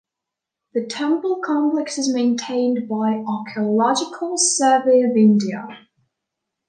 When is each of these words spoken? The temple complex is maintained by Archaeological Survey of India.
The 0.73 0.83
temple 0.87 1.41
complex 1.45 1.99
is 1.99 2.11
maintained 2.11 2.89
by 2.89 3.23
Archaeological 3.23 4.35
Survey 4.35 5.03
of 5.03 5.15
India. 5.15 5.67